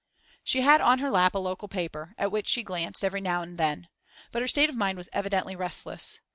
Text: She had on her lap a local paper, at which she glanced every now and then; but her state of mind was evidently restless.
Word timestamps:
She 0.43 0.61
had 0.61 0.81
on 0.81 0.97
her 0.97 1.11
lap 1.11 1.35
a 1.35 1.37
local 1.37 1.67
paper, 1.67 2.15
at 2.17 2.31
which 2.31 2.47
she 2.47 2.63
glanced 2.63 3.03
every 3.05 3.21
now 3.21 3.43
and 3.43 3.59
then; 3.59 3.87
but 4.31 4.41
her 4.41 4.47
state 4.47 4.67
of 4.71 4.75
mind 4.75 4.97
was 4.97 5.09
evidently 5.13 5.55
restless. 5.55 6.19